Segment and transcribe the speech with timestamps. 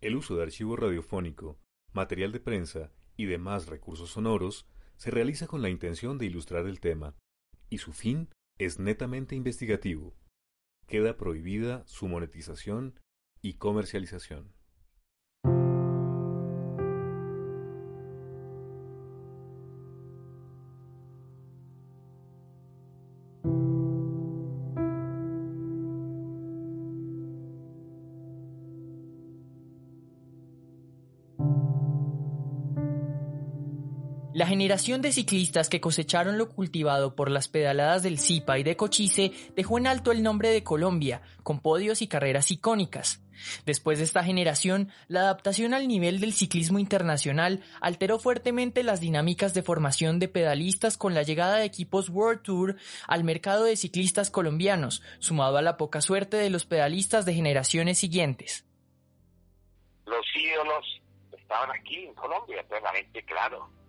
[0.00, 1.58] el uso de archivo radiofónico,
[1.92, 4.66] material de prensa y demás recursos sonoros
[4.96, 7.16] se realiza con la intención de ilustrar el tema,
[7.68, 10.14] y su fin es netamente investigativo.
[10.86, 13.00] Queda prohibida su monetización
[13.42, 14.54] y comercialización.
[34.32, 38.76] La generación de ciclistas que cosecharon lo cultivado por las pedaladas del Zipa y de
[38.76, 43.20] Cochise dejó en alto el nombre de Colombia, con podios y carreras icónicas.
[43.66, 49.52] Después de esta generación, la adaptación al nivel del ciclismo internacional alteró fuertemente las dinámicas
[49.52, 52.76] de formación de pedalistas con la llegada de equipos World Tour
[53.08, 57.98] al mercado de ciclistas colombianos, sumado a la poca suerte de los pedalistas de generaciones
[57.98, 58.64] siguientes.
[60.06, 63.79] Los ídolos estaban aquí en Colombia, pero la gente, claro,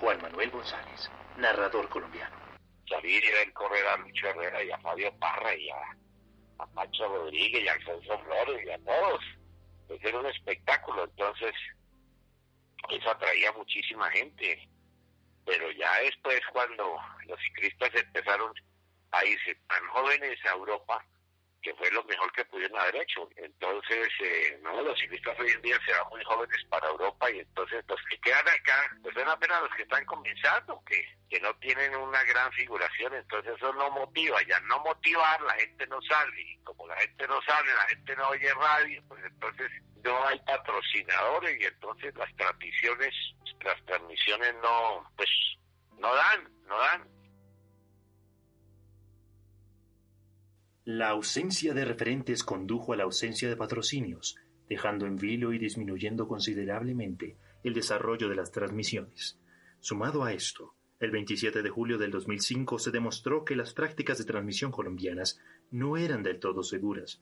[0.00, 2.36] Juan Manuel González, narrador colombiano.
[2.88, 5.96] Salir y ver correr a Lucho Herrera y a Fabio Parra y a,
[6.58, 9.24] a Pacho Rodríguez y a Alfonso Flores y a todos.
[9.86, 11.54] Pues era un espectáculo, entonces
[12.88, 14.68] eso atraía muchísima gente.
[15.44, 18.52] Pero ya después cuando los ciclistas empezaron
[19.12, 21.04] a irse tan jóvenes a Europa,
[21.62, 23.28] que fue lo mejor que pudieron haber hecho.
[23.36, 27.40] Entonces, eh, no, los ciclistas hoy en día se van muy jóvenes para Europa y
[27.40, 31.54] entonces los que quedan acá, pues son apenas los que están comenzando, que, que no
[31.56, 36.40] tienen una gran figuración, entonces eso no motiva, ya no motivar, la gente no sale,
[36.40, 39.70] y como la gente no sale, la gente no oye radio, pues entonces
[40.02, 43.14] no hay patrocinadores y entonces las transmisiones,
[43.62, 45.28] las transmisiones no, pues
[45.98, 47.19] no dan, no dan.
[50.86, 54.36] La ausencia de referentes condujo a la ausencia de patrocinios,
[54.66, 59.38] dejando en vilo y disminuyendo considerablemente el desarrollo de las transmisiones.
[59.80, 64.24] Sumado a esto, el 27 de julio del 2005 se demostró que las prácticas de
[64.24, 65.38] transmisión colombianas
[65.70, 67.20] no eran del todo seguras.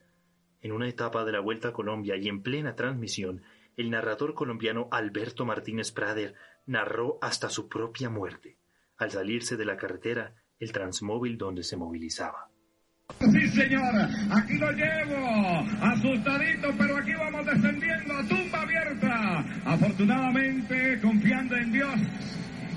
[0.61, 3.43] En una etapa de la Vuelta a Colombia y en plena transmisión,
[3.75, 6.33] el narrador colombiano Alberto Martínez Prader
[6.65, 8.57] narró hasta su propia muerte,
[8.95, 12.49] al salirse de la carretera el transmóvil donde se movilizaba.
[13.17, 13.95] Sí, señor,
[14.31, 19.45] aquí lo llevo, asustadito, pero aquí vamos descendiendo a tumba abierta.
[19.65, 21.99] Afortunadamente, confiando en Dios.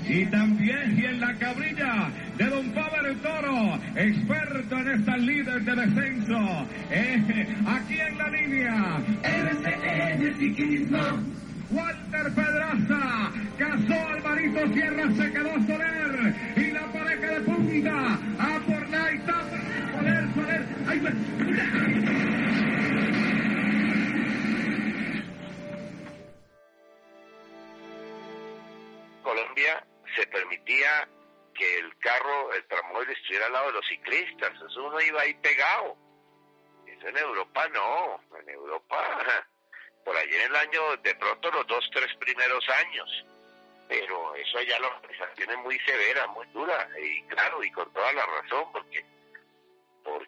[0.05, 5.75] Y también y en la cabrilla de don Pablo Toro, experto en estas líderes de
[5.75, 6.67] descenso.
[6.91, 9.01] Eh, aquí en la línea.
[9.23, 11.43] RCN Ciclismo.
[11.73, 18.32] Walter Pedraza, casó Alvarito Sierra, se quedó Soler y la pareja de punta a
[29.23, 29.83] Colombia
[30.15, 31.07] se permitía
[31.55, 35.33] que el carro, el tramóvil estuviera al lado de los ciclistas, eso uno iba ahí
[35.35, 35.97] pegado.
[36.85, 39.47] Eso en Europa no, en Europa,
[40.05, 43.25] por allí en el año, de pronto los dos, tres primeros años,
[43.87, 48.13] pero eso ya la organización es muy severa, muy dura, y claro, y con toda
[48.13, 49.03] la razón, porque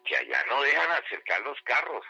[0.06, 2.04] porque allá no dejan acercar los carros.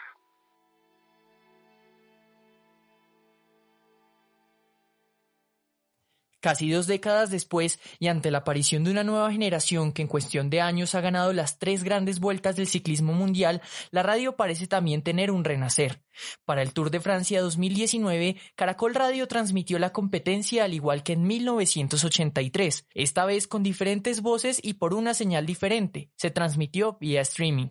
[6.39, 10.51] Casi dos décadas después, y ante la aparición de una nueva generación que en cuestión
[10.51, 15.01] de años ha ganado las tres grandes vueltas del ciclismo mundial, la radio parece también
[15.01, 16.03] tener un renacer.
[16.45, 21.23] Para el Tour de Francia 2019, Caracol Radio transmitió la competencia al igual que en
[21.23, 26.11] 1983, esta vez con diferentes voces y por una señal diferente.
[26.15, 27.69] Se transmitió vía streaming.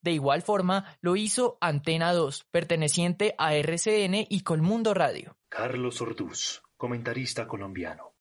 [0.00, 5.36] De igual forma, lo hizo Antena 2, perteneciente a RCN y Colmundo Radio.
[5.48, 8.14] Carlos Orduz comentarista colombiano.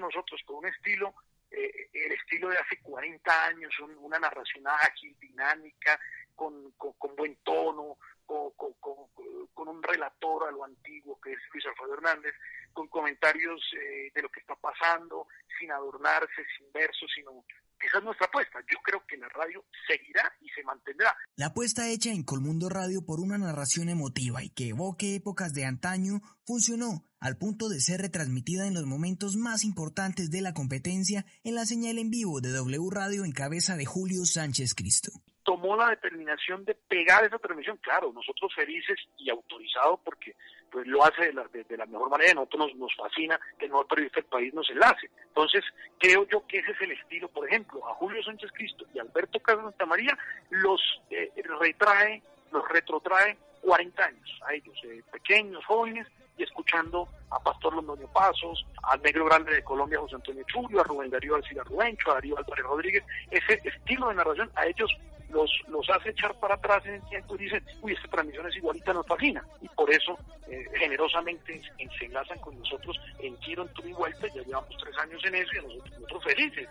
[0.00, 1.12] Nosotros con un estilo,
[1.50, 6.00] eh, el estilo de hace 40 años, una narración ágil, dinámica,
[6.34, 6.72] con,
[7.14, 12.34] buen tono, con, un relator a lo antiguo que es Luis Alfredo Hernández,
[12.72, 15.28] con comentarios eh, de lo que está pasando,
[15.58, 17.44] sin adornarse, sin versos, sino
[17.86, 18.60] esa es nuestra apuesta.
[18.70, 21.14] Yo creo que la radio seguirá y se mantendrá.
[21.36, 25.64] La apuesta hecha en Colmundo Radio por una narración emotiva y que evoque épocas de
[25.64, 31.24] antaño funcionó al punto de ser retransmitida en los momentos más importantes de la competencia
[31.44, 35.12] en la señal en vivo de W Radio en cabeza de Julio Sánchez Cristo
[35.44, 40.36] tomó la determinación de pegar esa transmisión, claro, nosotros felices y autorizados porque
[40.72, 43.70] pues lo hace de la, de, la mejor manera, nosotros nos, nos fascina que el
[43.70, 45.10] mejor periodista del país nos enlace.
[45.28, 45.62] Entonces,
[45.98, 49.38] creo yo que ese es el estilo, por ejemplo, a Julio Sánchez Cristo y Alberto
[49.40, 50.18] Carlos Santa María
[50.50, 50.80] los
[51.10, 51.30] eh,
[51.60, 56.06] retrae, los retrotrae 40 años a ellos, eh, pequeños, jóvenes,
[56.38, 60.84] y escuchando a Pastor Londoño Pasos, al negro grande de Colombia José Antonio Churio, a
[60.84, 64.90] Rubén Darío Alcida Rubencho, a Darío Álvarez Rodríguez, ese estilo de narración a ellos
[65.32, 68.56] los, los hace echar para atrás en el tiempo y dicen, uy, esta transmisión es
[68.56, 69.44] igualita, nos fascina.
[69.60, 70.18] Y por eso,
[70.48, 71.60] eh, generosamente,
[71.98, 75.50] se enlazan con nosotros en Giro, en y Vuelta, ya llevamos tres años en eso
[75.54, 76.68] y nosotros, nosotros felices.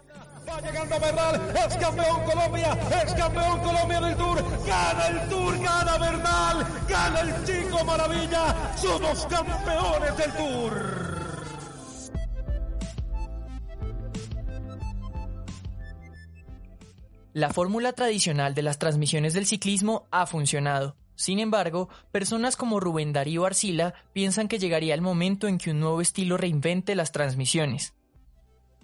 [0.47, 5.97] Va llegando Bernal, es campeón Colombia, es campeón Colombia del Tour, gana el Tour, gana
[5.97, 11.00] Bernal, gana el Chico Maravilla, somos campeones del Tour.
[17.33, 20.97] La fórmula tradicional de las transmisiones del ciclismo ha funcionado.
[21.15, 25.79] Sin embargo, personas como Rubén Darío Arcila piensan que llegaría el momento en que un
[25.79, 27.93] nuevo estilo reinvente las transmisiones.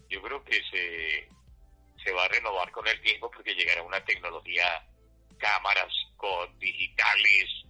[0.09, 1.27] Yo creo que se,
[2.01, 4.63] se va a renovar con el tiempo porque llegará una tecnología,
[5.37, 7.65] cámaras con digitales,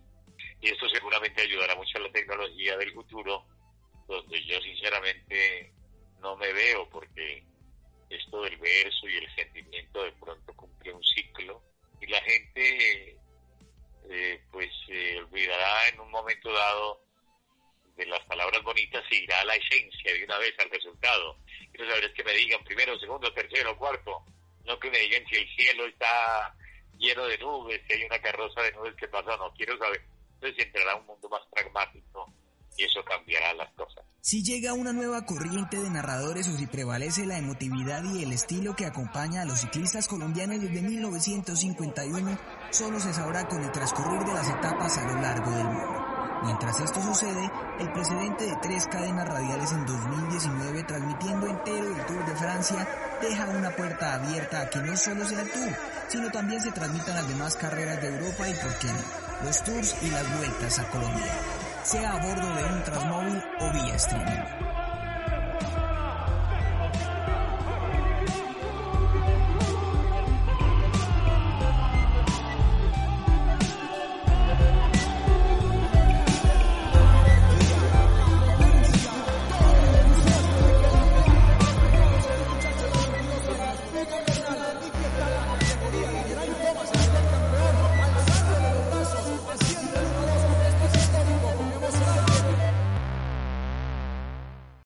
[0.61, 3.47] y esto seguramente ayudará mucho a la tecnología del futuro,
[4.07, 5.73] donde yo sinceramente
[6.21, 7.43] no me veo porque
[8.09, 11.61] esto del verso y el sentimiento de pronto cumple un ciclo
[11.99, 13.17] y la gente
[14.09, 17.01] eh, pues se olvidará en un momento dado
[17.95, 21.37] de las palabras bonitas y irá a la esencia de una vez al resultado.
[21.71, 24.23] Quiero saber es que me digan primero, segundo, tercero, cuarto,
[24.65, 26.55] no que me digan si el cielo está
[26.97, 30.01] lleno de nubes, si hay una carroza de nubes que pasa, no quiero saber.
[30.35, 32.31] Entonces entrará un mundo más pragmático
[32.77, 34.05] y eso cambiará las cosas.
[34.21, 38.75] Si llega una nueva corriente de narradores o si prevalece la emotividad y el estilo
[38.75, 42.37] que acompaña a los ciclistas colombianos desde 1951,
[42.71, 46.03] solo se sabrá con el transcurrir de las etapas a lo largo del mundo.
[46.43, 52.25] Mientras esto sucede, el precedente de tres cadenas radiales en 2019 transmitiendo entero el Tour
[52.25, 52.87] de Francia
[53.21, 55.75] deja una puerta abierta a que no solo sea el Tour,
[56.09, 59.95] sino también se transmitan las demás carreras de Europa y, por qué no, los Tours
[60.03, 61.56] y las vueltas a Colombia
[61.87, 64.76] sea a bordo de un Transmóvil o vía streaming.